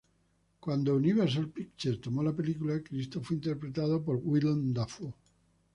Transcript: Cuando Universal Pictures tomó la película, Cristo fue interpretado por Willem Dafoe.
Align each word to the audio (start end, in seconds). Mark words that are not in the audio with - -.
Cuando 0.59 0.95
Universal 0.95 1.49
Pictures 1.49 2.01
tomó 2.01 2.23
la 2.23 2.35
película, 2.35 2.81
Cristo 2.83 3.21
fue 3.21 3.35
interpretado 3.35 4.03
por 4.03 4.15
Willem 4.19 4.73
Dafoe. 4.73 5.13